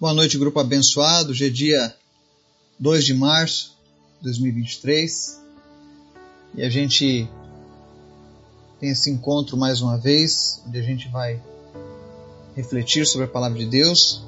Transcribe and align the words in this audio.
Boa 0.00 0.12
noite, 0.12 0.36
grupo 0.36 0.58
abençoado. 0.58 1.30
Hoje 1.30 1.46
é 1.46 1.48
dia 1.48 1.94
2 2.80 3.04
de 3.04 3.14
março 3.14 3.76
de 4.18 4.24
2023 4.24 5.40
e 6.56 6.64
a 6.64 6.68
gente 6.68 7.28
tem 8.80 8.90
esse 8.90 9.08
encontro 9.08 9.56
mais 9.56 9.80
uma 9.80 9.96
vez, 9.96 10.60
onde 10.66 10.80
a 10.80 10.82
gente 10.82 11.08
vai 11.08 11.40
refletir 12.56 13.06
sobre 13.06 13.26
a 13.26 13.30
palavra 13.30 13.56
de 13.56 13.66
Deus. 13.66 14.20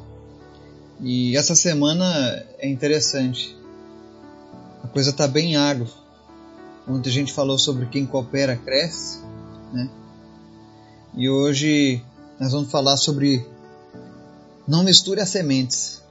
E 1.00 1.36
essa 1.36 1.56
semana 1.56 2.46
é 2.60 2.68
interessante, 2.68 3.56
a 4.84 4.86
coisa 4.86 5.10
está 5.10 5.26
bem 5.26 5.56
árdua. 5.56 5.88
Ontem 6.86 7.10
a 7.10 7.12
gente 7.12 7.32
falou 7.32 7.58
sobre 7.58 7.86
quem 7.86 8.06
coopera 8.06 8.56
cresce, 8.56 9.18
né? 9.72 9.90
E 11.16 11.28
hoje 11.28 12.00
nós 12.38 12.52
vamos 12.52 12.70
falar 12.70 12.96
sobre 12.96 13.44
não 14.66 14.82
misture 14.82 15.20
as 15.20 15.28
sementes. 15.28 16.02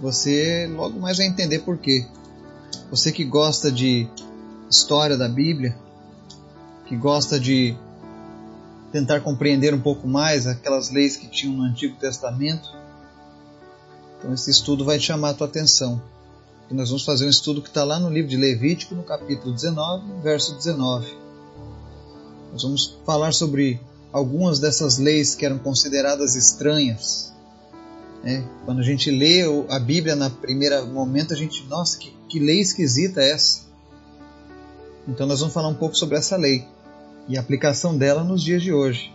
Você 0.00 0.66
logo 0.74 0.98
mais 0.98 1.18
vai 1.18 1.26
entender 1.26 1.60
por 1.60 1.76
quê. 1.76 2.06
Você 2.90 3.12
que 3.12 3.24
gosta 3.24 3.70
de 3.70 4.08
história 4.70 5.16
da 5.16 5.28
Bíblia, 5.28 5.76
que 6.86 6.96
gosta 6.96 7.38
de 7.38 7.76
tentar 8.90 9.20
compreender 9.20 9.74
um 9.74 9.80
pouco 9.80 10.08
mais 10.08 10.46
aquelas 10.46 10.90
leis 10.90 11.16
que 11.16 11.28
tinham 11.28 11.54
no 11.54 11.62
Antigo 11.64 11.96
Testamento, 11.96 12.68
então 14.18 14.32
esse 14.32 14.50
estudo 14.50 14.84
vai 14.84 14.98
chamar 14.98 15.30
a 15.30 15.34
tua 15.34 15.46
atenção. 15.46 16.00
E 16.70 16.74
nós 16.74 16.88
vamos 16.88 17.04
fazer 17.04 17.26
um 17.26 17.30
estudo 17.30 17.60
que 17.60 17.68
está 17.68 17.84
lá 17.84 17.98
no 17.98 18.08
livro 18.08 18.30
de 18.30 18.36
Levítico, 18.36 18.94
no 18.94 19.02
capítulo 19.02 19.52
19, 19.52 20.22
verso 20.22 20.54
19. 20.54 21.18
Nós 22.52 22.62
vamos 22.62 22.98
falar 23.04 23.32
sobre 23.32 23.80
algumas 24.12 24.58
dessas 24.58 24.98
leis 24.98 25.34
que 25.34 25.44
eram 25.44 25.58
consideradas 25.58 26.34
estranhas. 26.34 27.32
Né? 28.22 28.46
Quando 28.64 28.80
a 28.80 28.84
gente 28.84 29.10
lê 29.10 29.42
a 29.68 29.78
Bíblia 29.78 30.14
na 30.14 30.28
primeira 30.28 30.84
momento, 30.84 31.32
a 31.32 31.36
gente, 31.36 31.64
nossa, 31.66 31.98
que, 31.98 32.14
que 32.28 32.38
lei 32.38 32.60
esquisita 32.60 33.20
é 33.20 33.32
essa? 33.32 33.62
Então 35.08 35.26
nós 35.26 35.40
vamos 35.40 35.54
falar 35.54 35.68
um 35.68 35.74
pouco 35.74 35.96
sobre 35.96 36.16
essa 36.16 36.36
lei 36.36 36.66
e 37.28 37.36
a 37.36 37.40
aplicação 37.40 37.96
dela 37.96 38.22
nos 38.22 38.42
dias 38.42 38.62
de 38.62 38.72
hoje. 38.72 39.12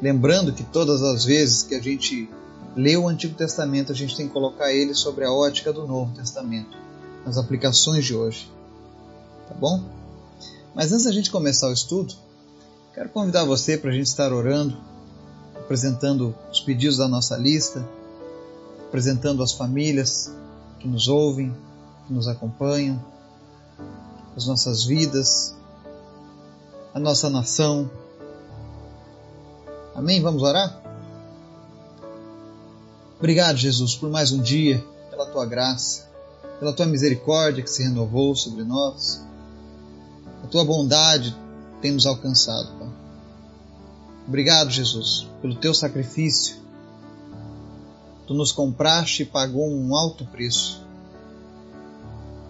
Lembrando 0.00 0.52
que 0.52 0.62
todas 0.62 1.02
as 1.02 1.24
vezes 1.24 1.62
que 1.62 1.74
a 1.74 1.82
gente 1.82 2.28
lê 2.76 2.96
o 2.96 3.08
Antigo 3.08 3.34
Testamento, 3.34 3.90
a 3.90 3.94
gente 3.94 4.16
tem 4.16 4.28
que 4.28 4.32
colocar 4.32 4.72
ele 4.72 4.94
sobre 4.94 5.24
a 5.24 5.32
ótica 5.32 5.72
do 5.72 5.86
Novo 5.86 6.14
Testamento, 6.14 6.76
nas 7.26 7.36
aplicações 7.36 8.04
de 8.04 8.14
hoje. 8.14 8.48
Tá 9.48 9.54
bom? 9.54 9.82
Mas 10.74 10.92
antes 10.92 11.04
da 11.04 11.12
gente 11.12 11.30
começar 11.30 11.68
o 11.68 11.72
estudo, 11.72 12.14
Quero 12.98 13.10
convidar 13.10 13.44
você 13.44 13.78
para 13.78 13.90
a 13.90 13.92
gente 13.92 14.08
estar 14.08 14.32
orando, 14.32 14.76
apresentando 15.54 16.34
os 16.50 16.60
pedidos 16.60 16.96
da 16.96 17.06
nossa 17.06 17.36
lista, 17.36 17.88
apresentando 18.88 19.40
as 19.40 19.52
famílias 19.52 20.34
que 20.80 20.88
nos 20.88 21.06
ouvem, 21.06 21.56
que 22.08 22.12
nos 22.12 22.26
acompanham, 22.26 23.00
as 24.36 24.48
nossas 24.48 24.84
vidas, 24.84 25.54
a 26.92 26.98
nossa 26.98 27.30
nação. 27.30 27.88
Amém? 29.94 30.20
Vamos 30.20 30.42
orar? 30.42 30.82
Obrigado, 33.16 33.58
Jesus, 33.58 33.94
por 33.94 34.10
mais 34.10 34.32
um 34.32 34.42
dia, 34.42 34.84
pela 35.08 35.26
tua 35.26 35.46
graça, 35.46 36.10
pela 36.58 36.72
tua 36.72 36.86
misericórdia 36.86 37.62
que 37.62 37.70
se 37.70 37.84
renovou 37.84 38.34
sobre 38.34 38.64
nós, 38.64 39.24
a 40.42 40.48
tua 40.48 40.64
bondade 40.64 41.32
tem 41.80 41.92
nos 41.92 42.04
alcançado. 42.04 42.77
Obrigado, 44.28 44.70
Jesus, 44.70 45.26
pelo 45.40 45.54
teu 45.54 45.72
sacrifício. 45.72 46.56
Tu 48.26 48.34
nos 48.34 48.52
compraste 48.52 49.22
e 49.22 49.26
pagou 49.26 49.66
um 49.66 49.96
alto 49.96 50.26
preço. 50.26 50.86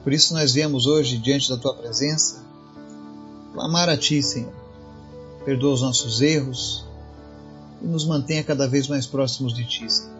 Por 0.02 0.12
isso 0.12 0.34
nós 0.34 0.52
viemos 0.52 0.86
hoje 0.86 1.18
diante 1.18 1.48
da 1.48 1.56
tua 1.56 1.72
presença 1.72 2.42
clamar 3.54 3.88
a 3.88 3.96
ti, 3.96 4.20
Senhor. 4.20 4.52
Perdoa 5.44 5.74
os 5.74 5.80
nossos 5.80 6.20
erros 6.20 6.84
e 7.80 7.86
nos 7.86 8.04
mantenha 8.04 8.42
cada 8.42 8.66
vez 8.66 8.88
mais 8.88 9.06
próximos 9.06 9.54
de 9.54 9.64
ti, 9.64 9.88
Senhor. 9.88 10.18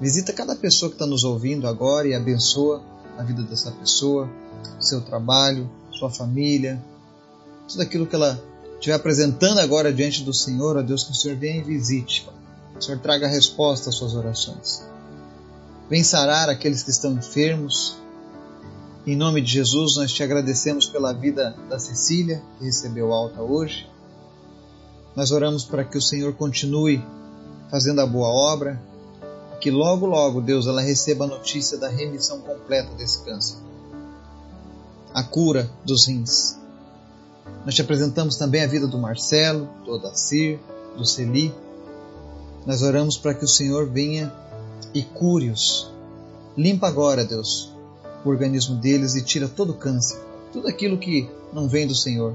Visita 0.00 0.32
cada 0.32 0.54
pessoa 0.54 0.90
que 0.90 0.94
está 0.94 1.06
nos 1.06 1.24
ouvindo 1.24 1.66
agora 1.66 2.06
e 2.06 2.14
abençoa 2.14 2.80
a 3.18 3.24
vida 3.24 3.42
dessa 3.42 3.72
pessoa, 3.72 4.30
seu 4.78 5.00
trabalho, 5.00 5.68
sua 5.90 6.08
família, 6.08 6.80
tudo 7.68 7.82
aquilo 7.82 8.06
que 8.06 8.14
ela 8.14 8.40
estiver 8.80 8.94
apresentando 8.94 9.58
agora 9.58 9.92
diante 9.92 10.24
do 10.24 10.32
Senhor, 10.32 10.78
ó 10.78 10.82
Deus, 10.82 11.04
que 11.04 11.12
o 11.12 11.14
Senhor 11.14 11.36
venha 11.36 11.60
e 11.60 11.62
visite, 11.62 12.26
que 12.72 12.78
o 12.78 12.82
Senhor 12.82 12.98
traga 12.98 13.28
resposta 13.28 13.90
às 13.90 13.94
suas 13.94 14.14
orações. 14.14 14.82
Vem 15.90 16.02
sarar 16.02 16.48
aqueles 16.48 16.82
que 16.82 16.90
estão 16.90 17.12
enfermos. 17.12 17.98
Em 19.06 19.14
nome 19.14 19.42
de 19.42 19.52
Jesus, 19.52 19.96
nós 19.96 20.10
te 20.10 20.22
agradecemos 20.22 20.86
pela 20.86 21.12
vida 21.12 21.54
da 21.68 21.78
Cecília, 21.78 22.42
que 22.58 22.64
recebeu 22.64 23.12
alta 23.12 23.42
hoje. 23.42 23.86
Nós 25.14 25.30
oramos 25.30 25.62
para 25.62 25.84
que 25.84 25.98
o 25.98 26.02
Senhor 26.02 26.32
continue 26.32 27.04
fazendo 27.70 28.00
a 28.00 28.06
boa 28.06 28.28
obra, 28.28 28.80
que 29.60 29.70
logo, 29.70 30.06
logo, 30.06 30.40
Deus, 30.40 30.66
ela 30.66 30.80
receba 30.80 31.26
a 31.26 31.28
notícia 31.28 31.76
da 31.76 31.88
remissão 31.88 32.40
completa 32.40 32.94
desse 32.94 33.22
câncer, 33.24 33.58
a 35.12 35.22
cura 35.22 35.70
dos 35.84 36.06
rins, 36.06 36.59
nós 37.64 37.74
te 37.74 37.82
apresentamos 37.82 38.36
também 38.36 38.62
a 38.62 38.66
vida 38.66 38.86
do 38.86 38.98
Marcelo, 38.98 39.68
do 39.84 39.92
Odacir, 39.92 40.58
do 40.96 41.04
Celi. 41.04 41.54
Nós 42.66 42.82
oramos 42.82 43.18
para 43.18 43.34
que 43.34 43.44
o 43.44 43.48
Senhor 43.48 43.88
venha 43.88 44.32
e 44.94 45.02
cure-os. 45.02 45.90
Limpa 46.56 46.88
agora, 46.88 47.24
Deus, 47.24 47.72
o 48.24 48.28
organismo 48.28 48.76
deles 48.76 49.14
e 49.14 49.22
tira 49.22 49.48
todo 49.48 49.70
o 49.70 49.76
câncer, 49.76 50.18
tudo 50.52 50.68
aquilo 50.68 50.98
que 50.98 51.28
não 51.52 51.68
vem 51.68 51.86
do 51.86 51.94
Senhor. 51.94 52.34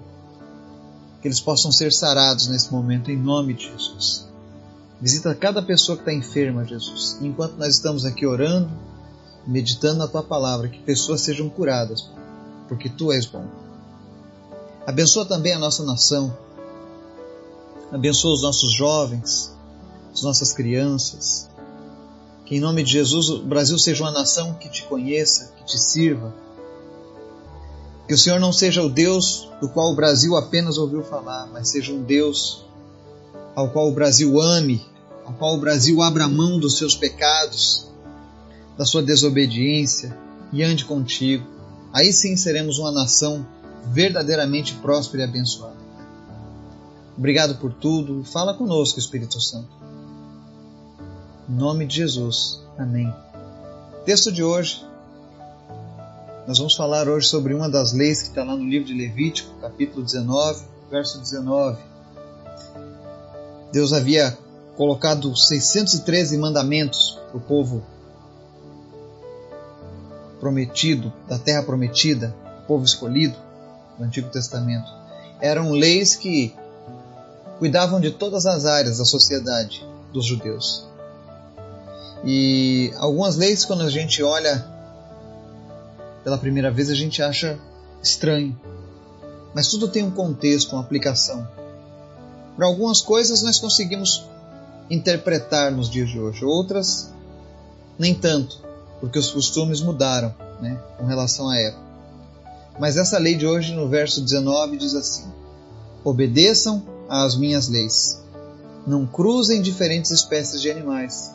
Que 1.21 1.27
eles 1.27 1.39
possam 1.39 1.71
ser 1.71 1.91
sarados 1.91 2.47
nesse 2.47 2.71
momento, 2.71 3.09
em 3.09 3.17
nome 3.17 3.53
de 3.53 3.65
Jesus. 3.65 4.27
Visita 5.01 5.35
cada 5.35 5.61
pessoa 5.61 5.97
que 5.97 6.03
está 6.03 6.13
enferma, 6.13 6.63
Jesus. 6.63 7.17
Enquanto 7.21 7.57
nós 7.57 7.75
estamos 7.75 8.05
aqui 8.05 8.25
orando, 8.25 8.71
meditando 9.45 9.99
na 9.99 10.07
tua 10.07 10.23
palavra, 10.23 10.69
que 10.69 10.79
pessoas 10.79 11.21
sejam 11.21 11.49
curadas, 11.49 12.09
porque 12.67 12.89
tu 12.89 13.11
és 13.11 13.25
bom. 13.25 13.64
Abençoa 14.85 15.25
também 15.25 15.53
a 15.53 15.59
nossa 15.59 15.83
nação. 15.83 16.37
Abençoa 17.91 18.33
os 18.33 18.43
nossos 18.43 18.71
jovens, 18.71 19.51
as 20.13 20.21
nossas 20.21 20.53
crianças. 20.53 21.49
Que 22.45 22.57
em 22.57 22.59
nome 22.59 22.83
de 22.83 22.91
Jesus 22.91 23.29
o 23.29 23.43
Brasil 23.43 23.79
seja 23.79 24.03
uma 24.03 24.11
nação 24.11 24.53
que 24.53 24.69
te 24.69 24.83
conheça, 24.83 25.53
que 25.57 25.65
te 25.65 25.79
sirva. 25.79 26.31
Que 28.07 28.13
o 28.13 28.17
Senhor 28.17 28.39
não 28.39 28.53
seja 28.53 28.83
o 28.83 28.89
Deus 28.89 29.49
do 29.59 29.67
qual 29.67 29.91
o 29.91 29.95
Brasil 29.95 30.35
apenas 30.35 30.77
ouviu 30.77 31.03
falar, 31.03 31.47
mas 31.47 31.69
seja 31.69 31.91
um 31.91 32.03
Deus 32.03 32.63
ao 33.55 33.69
qual 33.69 33.89
o 33.89 33.93
Brasil 33.93 34.39
ame, 34.39 34.85
ao 35.25 35.33
qual 35.33 35.55
o 35.55 35.59
Brasil 35.59 36.03
abra 36.03 36.27
mão 36.27 36.59
dos 36.59 36.77
seus 36.77 36.95
pecados, 36.95 37.87
da 38.77 38.85
sua 38.85 39.01
desobediência 39.01 40.15
e 40.53 40.61
ande 40.61 40.85
contigo. 40.85 41.47
Aí 41.91 42.13
sim 42.13 42.35
seremos 42.35 42.77
uma 42.77 42.91
nação 42.91 43.47
verdadeiramente 43.87 44.73
próspera 44.75 45.23
e 45.23 45.27
abençoada. 45.27 45.85
Obrigado 47.17 47.55
por 47.55 47.73
tudo. 47.73 48.23
Fala 48.23 48.53
conosco, 48.53 48.99
Espírito 48.99 49.39
Santo. 49.39 49.69
Em 51.49 51.53
nome 51.53 51.85
de 51.85 51.97
Jesus. 51.97 52.61
Amém. 52.77 53.13
Texto 54.05 54.31
de 54.31 54.43
hoje. 54.43 54.85
Nós 56.47 56.57
vamos 56.57 56.75
falar 56.75 57.07
hoje 57.07 57.27
sobre 57.27 57.53
uma 57.53 57.69
das 57.69 57.93
leis 57.93 58.21
que 58.21 58.29
está 58.29 58.43
lá 58.43 58.55
no 58.55 58.63
livro 58.63 58.87
de 58.87 58.93
Levítico, 58.93 59.51
capítulo 59.61 60.03
19, 60.03 60.63
verso 60.91 61.19
19. 61.19 61.81
Deus 63.71 63.93
havia 63.93 64.37
colocado 64.75 65.35
613 65.35 66.37
mandamentos 66.37 67.17
para 67.29 67.37
o 67.37 67.41
povo 67.41 67.83
prometido, 70.39 71.11
da 71.27 71.39
terra 71.39 71.63
prometida, 71.63 72.35
povo 72.67 72.85
escolhido 72.85 73.44
no 73.97 74.05
Antigo 74.05 74.29
Testamento. 74.29 74.91
Eram 75.41 75.71
leis 75.71 76.15
que 76.15 76.53
cuidavam 77.59 77.99
de 77.99 78.11
todas 78.11 78.45
as 78.45 78.65
áreas 78.65 78.97
da 78.97 79.05
sociedade 79.05 79.85
dos 80.11 80.25
judeus. 80.25 80.85
E 82.23 82.91
algumas 82.97 83.35
leis, 83.35 83.65
quando 83.65 83.83
a 83.83 83.89
gente 83.89 84.23
olha 84.23 84.65
pela 86.23 86.37
primeira 86.37 86.71
vez, 86.71 86.89
a 86.89 86.95
gente 86.95 87.21
acha 87.21 87.59
estranho. 88.01 88.57
Mas 89.53 89.69
tudo 89.69 89.87
tem 89.87 90.03
um 90.03 90.11
contexto, 90.11 90.73
uma 90.73 90.81
aplicação. 90.81 91.47
Para 92.55 92.65
algumas 92.65 93.01
coisas 93.01 93.43
nós 93.43 93.59
conseguimos 93.59 94.25
interpretar 94.89 95.71
nos 95.71 95.89
dias 95.89 96.09
de 96.09 96.19
hoje, 96.19 96.43
outras 96.45 97.13
nem 97.97 98.13
tanto, 98.13 98.61
porque 98.99 99.17
os 99.17 99.29
costumes 99.29 99.81
mudaram 99.81 100.33
né, 100.61 100.79
com 100.97 101.05
relação 101.05 101.49
à 101.49 101.57
época. 101.57 101.84
Mas 102.79 102.97
essa 102.97 103.17
lei 103.17 103.35
de 103.35 103.47
hoje, 103.47 103.73
no 103.73 103.87
verso 103.87 104.21
19, 104.21 104.77
diz 104.77 104.95
assim: 104.95 105.25
Obedeçam 106.03 106.83
às 107.09 107.35
minhas 107.35 107.67
leis. 107.67 108.21
Não 108.85 109.05
cruzem 109.05 109.61
diferentes 109.61 110.11
espécies 110.11 110.61
de 110.61 110.69
animais. 110.69 111.31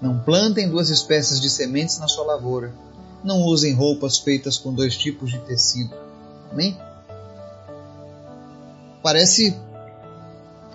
Não 0.00 0.18
plantem 0.18 0.68
duas 0.68 0.88
espécies 0.88 1.40
de 1.40 1.50
sementes 1.50 1.98
na 1.98 2.08
sua 2.08 2.24
lavoura. 2.24 2.72
Não 3.22 3.42
usem 3.42 3.74
roupas 3.74 4.18
feitas 4.18 4.56
com 4.56 4.72
dois 4.72 4.96
tipos 4.96 5.30
de 5.30 5.38
tecido. 5.40 5.94
Amém? 6.50 6.76
Parece 9.02 9.56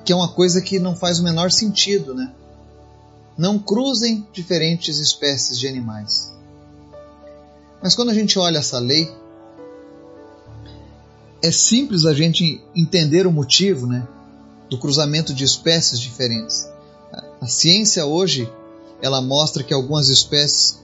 que 0.05 0.13
é 0.13 0.15
uma 0.15 0.29
coisa 0.29 0.61
que 0.61 0.79
não 0.79 0.95
faz 0.95 1.19
o 1.19 1.23
menor 1.23 1.51
sentido, 1.51 2.13
né? 2.13 2.31
Não 3.37 3.59
cruzem 3.59 4.25
diferentes 4.31 4.99
espécies 4.99 5.59
de 5.59 5.67
animais. 5.67 6.33
Mas 7.81 7.95
quando 7.95 8.09
a 8.09 8.13
gente 8.13 8.39
olha 8.39 8.59
essa 8.59 8.79
lei, 8.79 9.13
é 11.41 11.51
simples 11.51 12.05
a 12.05 12.13
gente 12.13 12.61
entender 12.75 13.27
o 13.27 13.31
motivo, 13.31 13.85
né, 13.85 14.07
do 14.69 14.77
cruzamento 14.77 15.33
de 15.33 15.43
espécies 15.43 15.99
diferentes. 15.99 16.67
A 17.39 17.47
ciência 17.47 18.05
hoje, 18.05 18.51
ela 19.01 19.21
mostra 19.21 19.63
que 19.63 19.73
algumas 19.73 20.09
espécies, 20.09 20.79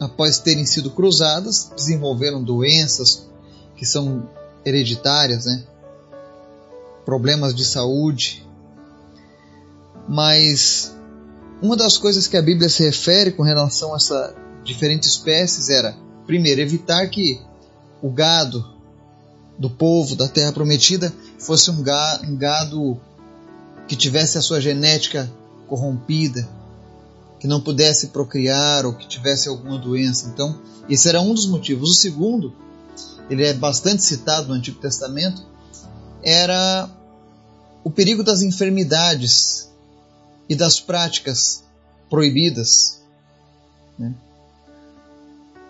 após 0.00 0.38
terem 0.38 0.64
sido 0.64 0.90
cruzadas, 0.90 1.70
desenvolveram 1.76 2.42
doenças 2.42 3.28
que 3.76 3.86
são 3.86 4.28
hereditárias, 4.64 5.44
né? 5.44 5.64
Problemas 7.04 7.54
de 7.54 7.64
saúde. 7.64 8.44
Mas 10.08 10.94
uma 11.62 11.76
das 11.76 11.96
coisas 11.96 12.26
que 12.26 12.36
a 12.36 12.42
Bíblia 12.42 12.68
se 12.68 12.82
refere 12.82 13.32
com 13.32 13.42
relação 13.42 13.92
a 13.92 13.96
essa 13.96 14.34
diferentes 14.64 15.10
espécies 15.10 15.68
era, 15.68 15.96
primeiro, 16.26 16.60
evitar 16.60 17.08
que 17.08 17.40
o 18.02 18.10
gado 18.10 18.77
do 19.58 19.68
povo 19.68 20.14
da 20.14 20.28
Terra 20.28 20.52
Prometida 20.52 21.12
fosse 21.38 21.70
um 21.70 21.82
gado 21.82 23.00
que 23.88 23.96
tivesse 23.96 24.38
a 24.38 24.42
sua 24.42 24.60
genética 24.60 25.30
corrompida, 25.66 26.48
que 27.40 27.46
não 27.46 27.60
pudesse 27.60 28.08
procriar 28.08 28.86
ou 28.86 28.94
que 28.94 29.08
tivesse 29.08 29.48
alguma 29.48 29.78
doença. 29.78 30.28
Então, 30.28 30.60
esse 30.88 31.08
era 31.08 31.20
um 31.20 31.34
dos 31.34 31.46
motivos. 31.46 31.90
O 31.90 31.94
segundo, 31.94 32.54
ele 33.28 33.44
é 33.44 33.52
bastante 33.52 34.02
citado 34.02 34.48
no 34.48 34.54
Antigo 34.54 34.80
Testamento, 34.80 35.42
era 36.22 36.88
o 37.82 37.90
perigo 37.90 38.22
das 38.22 38.42
enfermidades 38.42 39.70
e 40.48 40.54
das 40.54 40.80
práticas 40.80 41.64
proibidas. 42.10 43.00
Né? 43.98 44.14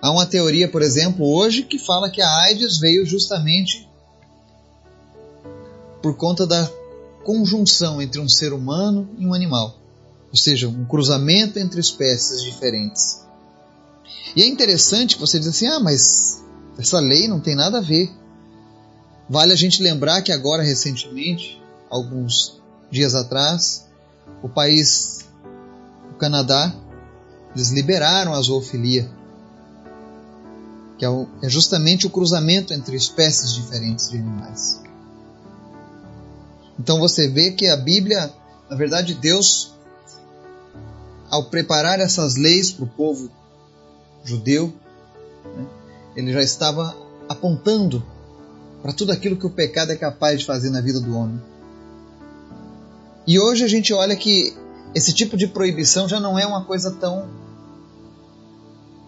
Há 0.01 0.11
uma 0.11 0.27
teoria, 0.27 0.69
por 0.69 0.81
exemplo, 0.81 1.27
hoje 1.27 1.63
que 1.63 1.79
fala 1.79 2.11
que 2.11 2.23
a 2.23 2.31
AIDS 2.43 2.79
veio 2.79 3.05
justamente 3.05 3.89
por 6.01 6.17
conta 6.17 6.47
da 6.47 6.71
conjunção 7.25 8.01
entre 8.01 8.21
um 8.21 8.29
ser 8.29 8.53
humano 8.53 9.09
e 9.19 9.27
um 9.27 9.35
animal, 9.35 9.77
ou 10.31 10.37
seja, 10.37 10.69
um 10.69 10.85
cruzamento 10.85 11.59
entre 11.59 11.81
espécies 11.81 12.43
diferentes. 12.43 13.25
E 14.37 14.43
é 14.43 14.47
interessante 14.47 15.17
que 15.17 15.21
você 15.21 15.39
diz 15.39 15.49
assim: 15.49 15.67
ah, 15.67 15.81
mas 15.81 16.45
essa 16.79 17.01
lei 17.01 17.27
não 17.27 17.41
tem 17.41 17.57
nada 17.57 17.79
a 17.79 17.83
ver. 17.83 18.09
Vale 19.29 19.53
a 19.53 19.57
gente 19.57 19.83
lembrar 19.83 20.23
que 20.23 20.33
agora, 20.33 20.63
recentemente, 20.63 21.61
alguns 21.91 22.61
dias 22.91 23.15
atrás, 23.15 23.87
o 24.43 24.49
país, 24.49 25.27
o 26.13 26.15
Canadá, 26.15 26.73
eles 27.55 27.71
liberaram 27.71 28.33
a 28.33 28.41
zoofilia 28.41 29.18
que 30.99 31.07
é, 31.07 31.27
é 31.43 31.49
justamente 31.49 32.07
o 32.07 32.11
cruzamento 32.11 32.75
entre 32.75 32.97
espécies 32.97 33.55
diferentes 33.55 34.11
de 34.11 34.19
animais. 34.19 34.83
Então 36.79 36.99
você 36.99 37.29
vê 37.29 37.53
que 37.53 37.69
a 37.69 37.77
Bíblia, 37.77 38.33
na 38.69 38.77
verdade, 38.77 39.15
Deus, 39.15 39.73
ao 41.31 41.45
preparar 41.45 42.01
essas 42.01 42.37
leis 42.37 42.73
para 42.73 42.85
o 42.85 42.89
povo 42.89 43.31
judeu, 44.25 44.73
né, 45.57 45.67
ele 46.17 46.33
já 46.33 46.43
estava 46.43 46.97
apontando 47.29 48.05
para 48.83 48.93
tudo 48.93 49.13
aquilo 49.13 49.37
que 49.37 49.47
o 49.47 49.51
pecado 49.51 49.93
é 49.93 49.97
capaz 49.97 50.41
de 50.41 50.47
fazer 50.47 50.71
na 50.71 50.81
vida 50.81 51.01
do 51.01 51.17
homem. 51.17 51.41
E 53.27 53.39
hoje 53.39 53.65
a 53.65 53.69
gente 53.69 53.93
olha 53.93 54.17
que 54.17 54.57
esse 54.95 55.13
tipo 55.13 55.37
de 55.37 55.47
proibição 55.47 56.09
já 56.09 56.19
não 56.19 56.39
é 56.39 56.47
uma 56.47 56.65
coisa 56.65 56.91
tão 56.93 57.29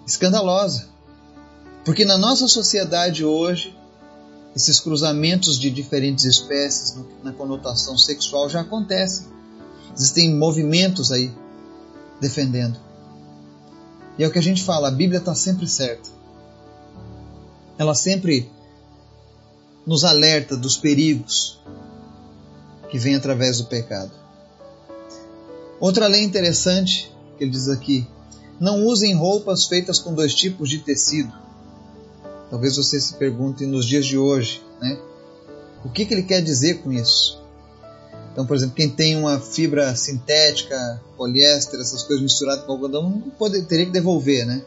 escandalosa. 0.06 0.88
Porque 1.84 2.04
na 2.04 2.18
nossa 2.18 2.46
sociedade 2.46 3.24
hoje, 3.24 3.76
esses 4.54 4.80
cruzamentos 4.80 5.58
de 5.58 5.70
diferentes 5.70 6.24
espécies 6.24 6.96
na 7.22 7.32
conotação 7.32 7.96
sexual 7.96 8.48
já 8.48 8.60
acontecem. 8.60 9.26
Existem 9.96 10.34
movimentos 10.34 11.10
aí 11.10 11.32
defendendo. 12.20 12.78
E 14.18 14.24
é 14.24 14.26
o 14.26 14.30
que 14.30 14.38
a 14.38 14.42
gente 14.42 14.62
fala, 14.62 14.88
a 14.88 14.90
Bíblia 14.90 15.18
está 15.18 15.34
sempre 15.34 15.66
certa. 15.66 16.08
Ela 17.78 17.94
sempre 17.94 18.50
nos 19.86 20.04
alerta 20.04 20.56
dos 20.56 20.76
perigos 20.76 21.58
que 22.90 22.98
vêm 22.98 23.14
através 23.14 23.58
do 23.58 23.64
pecado. 23.64 24.10
Outra 25.80 26.06
lei 26.06 26.22
interessante 26.22 27.10
que 27.38 27.44
ele 27.44 27.50
diz 27.50 27.68
aqui: 27.68 28.06
não 28.60 28.84
usem 28.84 29.14
roupas 29.14 29.64
feitas 29.64 29.98
com 29.98 30.12
dois 30.12 30.34
tipos 30.34 30.68
de 30.68 30.80
tecido 30.80 31.32
Talvez 32.50 32.76
você 32.76 33.00
se 33.00 33.14
pergunte 33.14 33.64
nos 33.64 33.86
dias 33.86 34.04
de 34.04 34.18
hoje, 34.18 34.60
né? 34.80 34.98
O 35.84 35.88
que, 35.88 36.04
que 36.04 36.12
ele 36.12 36.24
quer 36.24 36.42
dizer 36.42 36.82
com 36.82 36.92
isso? 36.92 37.40
Então, 38.32 38.44
por 38.44 38.56
exemplo, 38.56 38.74
quem 38.74 38.88
tem 38.88 39.16
uma 39.16 39.40
fibra 39.40 39.94
sintética, 39.94 41.00
poliéster, 41.16 41.80
essas 41.80 42.02
coisas 42.02 42.22
misturadas 42.22 42.64
com 42.64 42.72
algodão, 42.72 43.22
pode, 43.38 43.62
teria 43.62 43.86
que 43.86 43.92
devolver, 43.92 44.46
né? 44.46 44.62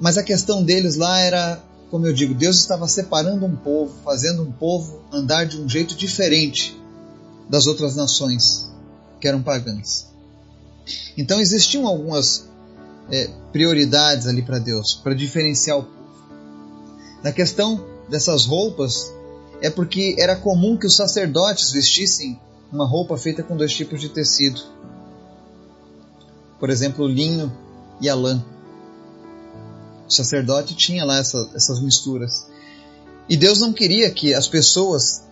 Mas 0.00 0.18
a 0.18 0.22
questão 0.22 0.62
deles 0.62 0.96
lá 0.96 1.18
era, 1.20 1.62
como 1.90 2.06
eu 2.06 2.12
digo, 2.12 2.34
Deus 2.34 2.58
estava 2.58 2.86
separando 2.86 3.46
um 3.46 3.56
povo, 3.56 3.94
fazendo 4.04 4.42
um 4.42 4.52
povo 4.52 5.00
andar 5.12 5.46
de 5.46 5.58
um 5.60 5.68
jeito 5.68 5.96
diferente 5.96 6.78
das 7.48 7.66
outras 7.66 7.96
nações 7.96 8.70
que 9.20 9.26
eram 9.26 9.42
pagãs. 9.42 10.06
Então 11.16 11.40
existiam 11.40 11.86
algumas 11.86 12.48
é, 13.10 13.30
prioridades 13.52 14.26
ali 14.26 14.42
para 14.42 14.58
Deus, 14.58 14.94
para 15.02 15.14
diferenciar 15.14 15.78
o 15.78 15.84
na 17.22 17.32
questão 17.32 17.84
dessas 18.08 18.46
roupas, 18.46 19.12
é 19.60 19.70
porque 19.70 20.16
era 20.18 20.36
comum 20.36 20.76
que 20.76 20.86
os 20.86 20.96
sacerdotes 20.96 21.72
vestissem 21.72 22.38
uma 22.72 22.86
roupa 22.86 23.16
feita 23.16 23.42
com 23.42 23.56
dois 23.56 23.72
tipos 23.72 24.00
de 24.00 24.08
tecido. 24.08 24.60
Por 26.58 26.70
exemplo, 26.70 27.06
linho 27.06 27.52
e 28.00 28.08
a 28.08 28.14
lã. 28.14 28.44
O 30.08 30.12
sacerdote 30.12 30.74
tinha 30.74 31.04
lá 31.04 31.18
essa, 31.18 31.50
essas 31.54 31.80
misturas. 31.80 32.46
E 33.28 33.36
Deus 33.36 33.58
não 33.58 33.72
queria 33.72 34.10
que 34.10 34.34
as 34.34 34.46
pessoas 34.46 35.24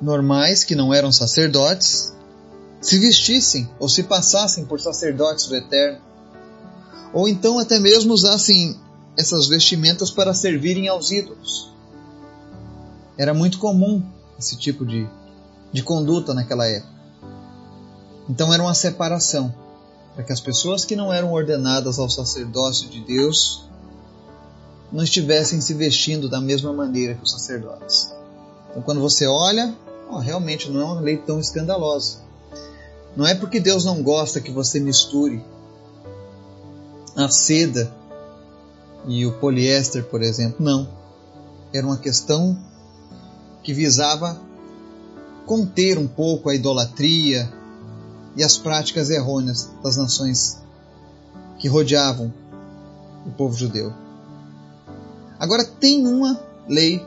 normais, 0.00 0.64
que 0.64 0.74
não 0.74 0.92
eram 0.92 1.10
sacerdotes, 1.12 2.12
se 2.80 2.98
vestissem 2.98 3.68
ou 3.78 3.88
se 3.88 4.02
passassem 4.02 4.64
por 4.64 4.80
sacerdotes 4.80 5.46
do 5.46 5.56
Eterno. 5.56 6.00
Ou 7.12 7.28
então 7.28 7.58
até 7.58 7.78
mesmo 7.78 8.12
usassem 8.12 8.78
essas 9.16 9.46
vestimentas 9.46 10.10
para 10.10 10.34
servirem 10.34 10.88
aos 10.88 11.10
ídolos. 11.10 11.70
Era 13.16 13.34
muito 13.34 13.58
comum 13.58 14.02
esse 14.38 14.56
tipo 14.56 14.86
de, 14.86 15.06
de 15.72 15.82
conduta 15.82 16.32
naquela 16.32 16.66
época. 16.66 16.92
Então 18.28 18.52
era 18.52 18.62
uma 18.62 18.74
separação 18.74 19.54
para 20.14 20.24
que 20.24 20.32
as 20.32 20.40
pessoas 20.40 20.84
que 20.84 20.96
não 20.96 21.12
eram 21.12 21.32
ordenadas 21.32 21.98
ao 21.98 22.08
sacerdócio 22.08 22.88
de 22.88 23.00
Deus 23.00 23.64
não 24.90 25.02
estivessem 25.02 25.60
se 25.60 25.72
vestindo 25.72 26.28
da 26.28 26.40
mesma 26.40 26.72
maneira 26.72 27.14
que 27.14 27.22
os 27.22 27.30
sacerdotes. 27.30 28.12
Então 28.70 28.82
quando 28.82 29.00
você 29.00 29.26
olha, 29.26 29.74
oh, 30.10 30.18
realmente 30.18 30.70
não 30.70 30.80
é 30.80 30.84
uma 30.84 31.00
lei 31.00 31.16
tão 31.16 31.40
escandalosa. 31.40 32.18
Não 33.16 33.26
é 33.26 33.34
porque 33.34 33.60
Deus 33.60 33.84
não 33.84 34.02
gosta 34.02 34.40
que 34.40 34.50
você 34.50 34.80
misture 34.80 35.44
a 37.14 37.28
seda 37.28 37.92
e 39.06 39.26
o 39.26 39.32
poliéster, 39.38 40.04
por 40.04 40.22
exemplo. 40.22 40.64
Não. 40.64 40.88
Era 41.72 41.86
uma 41.86 41.96
questão 41.96 42.58
que 43.62 43.72
visava 43.72 44.40
conter 45.46 45.98
um 45.98 46.06
pouco 46.06 46.48
a 46.48 46.54
idolatria 46.54 47.52
e 48.36 48.42
as 48.42 48.56
práticas 48.56 49.10
errôneas 49.10 49.70
das 49.82 49.96
nações 49.96 50.58
que 51.58 51.68
rodeavam 51.68 52.32
o 53.26 53.30
povo 53.30 53.56
judeu. 53.56 53.92
Agora, 55.38 55.64
tem 55.64 56.06
uma 56.06 56.40
lei 56.68 57.04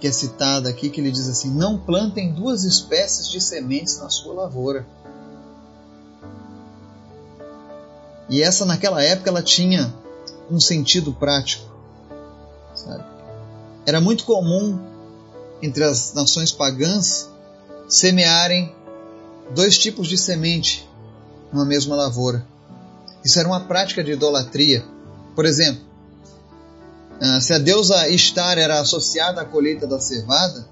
que 0.00 0.06
é 0.06 0.12
citada 0.12 0.68
aqui 0.68 0.90
que 0.90 1.00
ele 1.00 1.10
diz 1.10 1.28
assim: 1.28 1.50
Não 1.50 1.78
plantem 1.78 2.32
duas 2.32 2.64
espécies 2.64 3.28
de 3.28 3.40
sementes 3.40 3.98
na 3.98 4.08
sua 4.08 4.34
lavoura. 4.34 4.86
E 8.28 8.42
essa, 8.42 8.64
naquela 8.64 9.02
época, 9.02 9.30
ela 9.30 9.42
tinha 9.42 9.94
um 10.50 10.60
sentido 10.60 11.12
prático. 11.12 11.64
Sabe? 12.74 13.04
Era 13.84 14.00
muito 14.00 14.24
comum 14.24 14.78
entre 15.62 15.84
as 15.84 16.12
nações 16.12 16.52
pagãs 16.52 17.30
semearem 17.88 18.74
dois 19.54 19.78
tipos 19.78 20.08
de 20.08 20.18
semente 20.18 20.88
numa 21.52 21.64
mesma 21.64 21.94
lavoura. 21.94 22.46
Isso 23.24 23.38
era 23.38 23.48
uma 23.48 23.60
prática 23.60 24.02
de 24.02 24.12
idolatria. 24.12 24.84
Por 25.34 25.44
exemplo, 25.44 25.82
ah, 27.20 27.40
se 27.40 27.52
a 27.52 27.58
deusa 27.58 28.08
Istar 28.08 28.58
era 28.58 28.80
associada 28.80 29.40
à 29.40 29.44
colheita 29.44 29.86
da 29.86 29.98
cevada, 29.98 30.68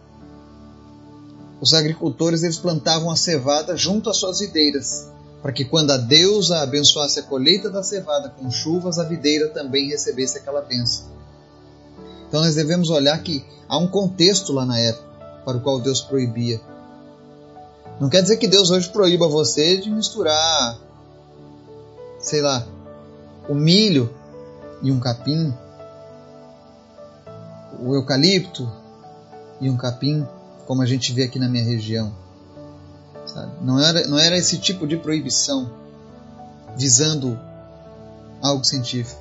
os 1.61 1.73
agricultores 1.73 2.43
eles 2.43 2.59
plantavam 2.59 3.11
a 3.11 3.17
cevada 3.17 3.77
junto 3.77 4.11
às 4.11 4.19
suas 4.19 4.41
videiras, 4.41 5.09
para 5.45 5.53
que 5.53 5.63
quando 5.63 5.91
a 5.91 5.99
deusa 5.99 6.63
abençoasse 6.63 7.21
a 7.21 7.23
colheita 7.23 7.69
da 7.69 7.83
cevada 7.83 8.31
com 8.31 8.51
chuvas, 8.51 8.99
a 8.99 9.05
videira 9.05 9.51
também 9.51 9.91
recebesse 9.91 10.39
aquela 10.39 10.63
bênção. 10.63 11.05
Então 12.27 12.41
nós 12.41 12.55
devemos 12.55 12.89
olhar 12.89 13.23
que 13.23 13.45
há 13.69 13.77
um 13.77 13.87
contexto 13.87 14.55
lá 14.55 14.65
na 14.65 14.79
época 14.79 15.05
para 15.45 15.59
o 15.59 15.61
qual 15.61 15.83
Deus 15.83 16.01
proibia. 16.01 16.59
Não 18.01 18.09
quer 18.09 18.23
dizer 18.23 18.39
que 18.39 18.49
Deus 18.49 18.71
hoje 18.71 18.89
proíba 18.89 19.29
você 19.29 19.77
de 19.77 19.91
misturar, 19.91 20.79
sei 22.19 22.41
lá, 22.41 22.67
o 23.47 23.55
milho 23.55 24.09
e 24.83 24.91
um 24.91 24.99
capim, 24.99 25.53
o 27.83 27.95
eucalipto 27.95 28.67
e 29.61 29.69
um 29.69 29.77
capim, 29.77 30.27
como 30.67 30.81
a 30.81 30.87
gente 30.87 31.13
vê 31.13 31.25
aqui 31.25 31.39
na 31.39 31.51
minha 31.51 31.65
região. 31.65 32.24
Sabe? 33.27 33.53
Não, 33.63 33.81
era, 33.81 34.07
não 34.07 34.19
era 34.19 34.37
esse 34.37 34.59
tipo 34.59 34.87
de 34.87 34.97
proibição 34.97 35.71
visando 36.77 37.39
algo 38.43 38.65
científico, 38.65 39.21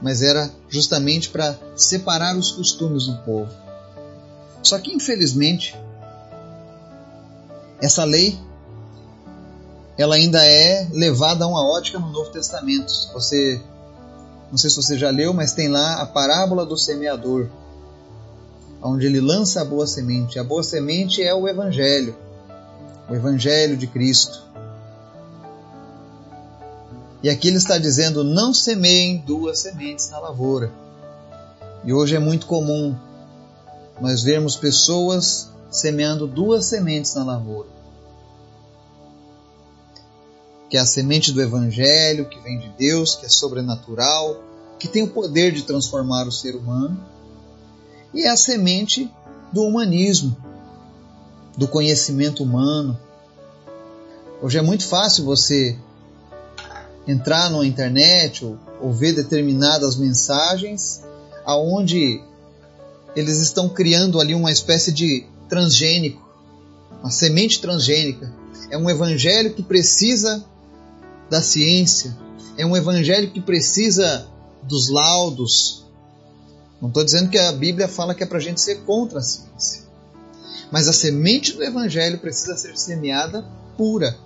mas 0.00 0.22
era 0.22 0.50
justamente 0.68 1.28
para 1.28 1.56
separar 1.76 2.36
os 2.36 2.52
costumes 2.52 3.06
do 3.06 3.18
povo. 3.18 3.50
Só 4.62 4.78
que, 4.78 4.92
infelizmente, 4.92 5.76
essa 7.80 8.04
lei 8.04 8.38
ela 9.96 10.14
ainda 10.14 10.44
é 10.44 10.88
levada 10.92 11.44
a 11.44 11.48
uma 11.48 11.66
ótica 11.66 11.98
no 11.98 12.10
Novo 12.10 12.30
Testamento. 12.30 12.92
Você 13.12 13.60
não 14.50 14.56
sei 14.56 14.70
se 14.70 14.76
você 14.76 14.96
já 14.96 15.10
leu, 15.10 15.34
mas 15.34 15.52
tem 15.52 15.68
lá 15.68 16.00
a 16.00 16.06
parábola 16.06 16.64
do 16.64 16.78
semeador, 16.78 17.48
onde 18.80 19.06
ele 19.06 19.20
lança 19.20 19.60
a 19.60 19.64
boa 19.64 19.86
semente. 19.86 20.38
A 20.38 20.44
boa 20.44 20.62
semente 20.62 21.22
é 21.22 21.34
o 21.34 21.48
evangelho, 21.48 22.16
o 23.08 23.14
evangelho 23.14 23.76
de 23.76 23.86
Cristo. 23.86 24.42
E 27.22 27.28
aqui 27.28 27.48
ele 27.48 27.56
está 27.56 27.78
dizendo: 27.78 28.22
não 28.22 28.52
semeiem 28.52 29.18
duas 29.18 29.60
sementes 29.60 30.10
na 30.10 30.18
lavoura. 30.18 30.70
E 31.84 31.92
hoje 31.92 32.14
é 32.14 32.18
muito 32.18 32.46
comum 32.46 32.96
nós 34.00 34.22
vermos 34.22 34.56
pessoas 34.56 35.48
semeando 35.70 36.26
duas 36.26 36.66
sementes 36.66 37.14
na 37.14 37.24
lavoura. 37.24 37.68
Que 40.70 40.76
é 40.76 40.80
a 40.80 40.86
semente 40.86 41.32
do 41.32 41.40
Evangelho, 41.40 42.28
que 42.28 42.38
vem 42.40 42.58
de 42.58 42.68
Deus, 42.70 43.16
que 43.16 43.26
é 43.26 43.28
sobrenatural, 43.28 44.42
que 44.78 44.86
tem 44.86 45.02
o 45.02 45.08
poder 45.08 45.52
de 45.52 45.62
transformar 45.62 46.26
o 46.26 46.32
ser 46.32 46.54
humano, 46.54 46.98
e 48.12 48.22
é 48.22 48.28
a 48.28 48.36
semente 48.36 49.10
do 49.52 49.62
humanismo, 49.62 50.36
do 51.58 51.66
conhecimento 51.66 52.44
humano. 52.44 52.96
Hoje 54.40 54.58
é 54.58 54.62
muito 54.62 54.86
fácil 54.86 55.24
você 55.24 55.76
entrar 57.04 57.50
na 57.50 57.66
internet 57.66 58.44
ou, 58.44 58.56
ou 58.80 58.92
ver 58.92 59.12
determinadas 59.12 59.96
mensagens 59.96 61.02
aonde 61.44 62.22
eles 63.16 63.38
estão 63.38 63.68
criando 63.68 64.20
ali 64.20 64.36
uma 64.36 64.52
espécie 64.52 64.92
de 64.92 65.26
transgênico, 65.48 66.24
uma 67.00 67.10
semente 67.10 67.60
transgênica. 67.60 68.32
É 68.70 68.78
um 68.78 68.88
evangelho 68.88 69.52
que 69.52 69.62
precisa 69.62 70.44
da 71.28 71.42
ciência, 71.42 72.16
é 72.56 72.64
um 72.64 72.76
evangelho 72.76 73.32
que 73.32 73.40
precisa 73.40 74.28
dos 74.62 74.88
laudos. 74.88 75.84
Não 76.80 76.88
estou 76.88 77.02
dizendo 77.02 77.30
que 77.30 77.38
a 77.38 77.50
Bíblia 77.50 77.88
fala 77.88 78.14
que 78.14 78.22
é 78.22 78.26
para 78.26 78.38
a 78.38 78.40
gente 78.40 78.60
ser 78.60 78.76
contra 78.82 79.18
a 79.18 79.22
ciência. 79.22 79.87
Mas 80.70 80.88
a 80.88 80.92
semente 80.92 81.52
do 81.52 81.62
evangelho 81.62 82.18
precisa 82.18 82.56
ser 82.56 82.76
semeada 82.76 83.44
pura. 83.76 84.18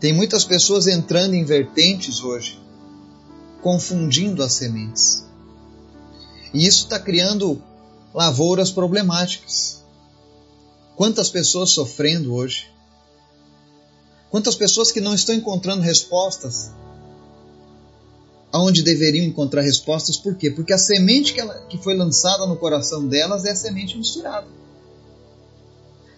Tem 0.00 0.12
muitas 0.12 0.44
pessoas 0.44 0.86
entrando 0.86 1.34
em 1.34 1.44
vertentes 1.44 2.22
hoje, 2.22 2.60
confundindo 3.60 4.42
as 4.42 4.52
sementes. 4.52 5.24
E 6.52 6.66
isso 6.66 6.84
está 6.84 6.98
criando 6.98 7.62
lavouras 8.12 8.70
problemáticas. 8.70 9.82
Quantas 10.96 11.30
pessoas 11.30 11.70
sofrendo 11.70 12.34
hoje? 12.34 12.70
Quantas 14.30 14.54
pessoas 14.56 14.90
que 14.90 15.00
não 15.00 15.14
estão 15.14 15.34
encontrando 15.34 15.82
respostas 15.82 16.72
aonde 18.52 18.82
deveriam 18.82 19.24
encontrar 19.24 19.62
respostas, 19.62 20.16
por 20.18 20.36
quê? 20.36 20.50
Porque 20.50 20.72
a 20.72 20.78
semente 20.78 21.32
que, 21.32 21.40
ela, 21.40 21.54
que 21.68 21.78
foi 21.78 21.96
lançada 21.96 22.46
no 22.46 22.56
coração 22.56 23.08
delas 23.08 23.46
é 23.46 23.50
a 23.50 23.56
semente 23.56 23.96
misturada. 23.96 24.46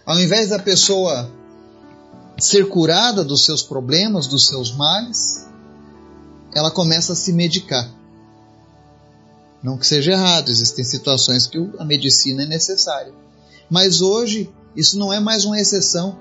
Ao 0.04 0.18
invés 0.18 0.50
da 0.50 0.58
pessoa 0.58 1.30
ser 2.36 2.68
curada 2.68 3.22
dos 3.22 3.44
seus 3.44 3.62
problemas, 3.62 4.26
dos 4.26 4.46
seus 4.46 4.74
males, 4.74 5.46
ela 6.52 6.70
começa 6.70 7.12
a 7.12 7.16
se 7.16 7.32
medicar. 7.32 7.88
Não 9.62 9.78
que 9.78 9.86
seja 9.86 10.12
errado, 10.12 10.50
existem 10.50 10.84
situações 10.84 11.46
que 11.46 11.58
a 11.78 11.84
medicina 11.84 12.42
é 12.42 12.46
necessária. 12.46 13.14
Mas 13.70 14.02
hoje, 14.02 14.52
isso 14.76 14.98
não 14.98 15.12
é 15.12 15.20
mais 15.20 15.44
uma 15.44 15.58
exceção. 15.58 16.18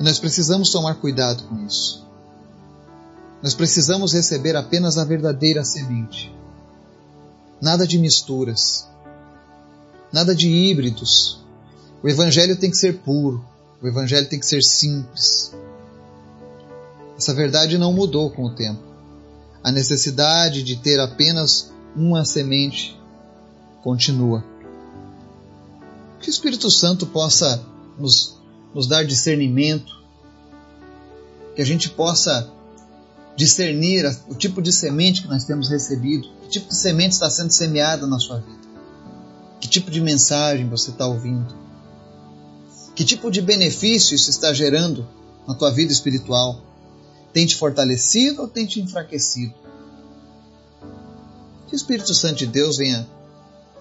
E 0.00 0.02
nós 0.02 0.18
precisamos 0.18 0.70
tomar 0.70 0.94
cuidado 0.94 1.44
com 1.44 1.64
isso. 1.64 2.09
Nós 3.42 3.54
precisamos 3.54 4.12
receber 4.12 4.56
apenas 4.56 4.98
a 4.98 5.04
verdadeira 5.04 5.64
semente. 5.64 6.34
Nada 7.60 7.86
de 7.86 7.98
misturas. 7.98 8.88
Nada 10.12 10.34
de 10.34 10.48
híbridos. 10.48 11.40
O 12.02 12.08
Evangelho 12.08 12.56
tem 12.56 12.70
que 12.70 12.76
ser 12.76 12.98
puro. 12.98 13.44
O 13.82 13.86
Evangelho 13.86 14.28
tem 14.28 14.38
que 14.38 14.46
ser 14.46 14.62
simples. 14.62 15.54
Essa 17.16 17.34
verdade 17.34 17.78
não 17.78 17.92
mudou 17.92 18.30
com 18.30 18.44
o 18.44 18.54
tempo 18.54 18.90
a 19.62 19.70
necessidade 19.70 20.62
de 20.62 20.76
ter 20.76 20.98
apenas 20.98 21.70
uma 21.94 22.24
semente 22.24 22.98
continua. 23.82 24.44
Que 26.20 26.28
o 26.28 26.30
Espírito 26.30 26.70
Santo 26.70 27.06
possa 27.06 27.62
nos, 27.98 28.38
nos 28.74 28.86
dar 28.86 29.04
discernimento, 29.04 30.00
que 31.54 31.62
a 31.62 31.64
gente 31.64 31.88
possa 31.90 32.50
discernir 33.40 34.04
o 34.28 34.34
tipo 34.34 34.60
de 34.60 34.70
semente 34.70 35.22
que 35.22 35.28
nós 35.28 35.44
temos 35.44 35.70
recebido, 35.70 36.28
que 36.42 36.48
tipo 36.50 36.68
de 36.68 36.76
semente 36.76 37.12
está 37.12 37.30
sendo 37.30 37.50
semeada 37.50 38.06
na 38.06 38.18
sua 38.18 38.38
vida, 38.38 38.68
que 39.58 39.66
tipo 39.66 39.90
de 39.90 39.98
mensagem 39.98 40.68
você 40.68 40.90
está 40.90 41.06
ouvindo, 41.06 41.54
que 42.94 43.02
tipo 43.02 43.30
de 43.30 43.40
benefício 43.40 44.14
isso 44.14 44.28
está 44.28 44.52
gerando 44.52 45.08
na 45.48 45.54
tua 45.54 45.70
vida 45.70 45.90
espiritual 45.90 46.60
tem 47.32 47.46
te 47.46 47.56
fortalecido 47.56 48.42
ou 48.42 48.48
tem 48.48 48.66
te 48.66 48.78
enfraquecido? 48.78 49.54
Que 51.66 51.74
o 51.74 51.76
Espírito 51.76 52.12
Santo 52.12 52.34
de 52.34 52.46
Deus 52.46 52.76
venha 52.76 53.08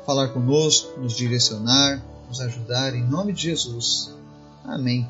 falar 0.06 0.30
conosco, 0.30 0.98
nos 1.02 1.14
direcionar, 1.18 2.02
nos 2.30 2.40
ajudar, 2.40 2.96
em 2.96 3.04
nome 3.04 3.34
de 3.34 3.42
Jesus. 3.42 4.14
Amém. 4.64 5.10